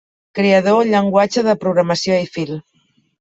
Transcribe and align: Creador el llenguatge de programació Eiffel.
Creador 0.37 0.79
el 0.85 0.87
llenguatge 0.93 1.43
de 1.49 1.55
programació 1.65 2.17
Eiffel. 2.17 2.57